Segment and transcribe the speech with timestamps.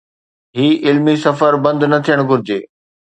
[0.57, 2.59] هي علمي سفر بند نه ٿيڻ گهرجي.